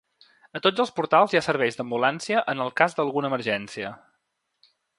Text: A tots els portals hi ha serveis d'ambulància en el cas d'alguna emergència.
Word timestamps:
A 0.59 0.61
tots 0.67 0.81
els 0.83 0.91
portals 0.99 1.35
hi 1.35 1.39
ha 1.39 1.41
serveis 1.47 1.77
d'ambulància 1.81 2.41
en 2.55 2.65
el 2.65 2.73
cas 2.81 2.97
d'alguna 3.01 3.31
emergència. 3.35 3.93